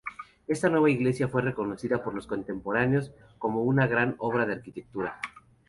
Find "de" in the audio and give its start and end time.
4.47-4.53